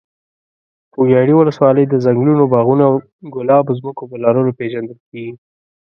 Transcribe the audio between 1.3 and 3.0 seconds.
ولسوالۍ د ځنګلونو، باغونو او